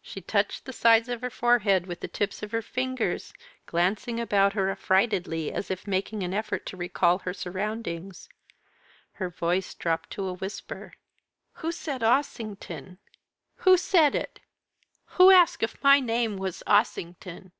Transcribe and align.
She 0.00 0.20
touched 0.20 0.64
the 0.64 0.72
sides 0.72 1.08
of 1.08 1.22
her 1.22 1.28
forehead 1.28 1.88
with 1.88 1.98
the 1.98 2.06
tips 2.06 2.40
of 2.40 2.52
her 2.52 2.62
fingers, 2.62 3.32
glancing 3.66 4.20
about 4.20 4.52
her 4.52 4.70
affrightedly, 4.70 5.50
as 5.52 5.72
if 5.72 5.88
making 5.88 6.22
an 6.22 6.32
effort 6.32 6.64
to 6.66 6.76
recall 6.76 7.18
her 7.18 7.34
surroundings. 7.34 8.28
Her 9.14 9.28
voice 9.28 9.74
dropped 9.74 10.10
to 10.10 10.28
a 10.28 10.34
whisper. 10.34 10.92
"Who 11.54 11.72
said 11.72 12.04
Ossington? 12.04 12.98
Who 13.64 13.76
said 13.76 14.14
it? 14.14 14.38
Who 15.18 15.32
asked 15.32 15.64
if 15.64 15.82
my 15.82 15.98
name 15.98 16.36
was 16.36 16.62
Ossington?" 16.68 17.50